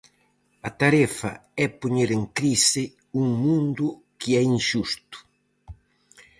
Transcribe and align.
A 0.67 0.69
tarefa 0.81 1.31
é 1.63 1.65
poñer 1.81 2.09
en 2.17 2.23
crise 2.37 2.83
un 3.21 3.27
mundo 3.45 3.87
que 4.19 4.31
é 4.39 4.43
inxusto. 4.55 5.17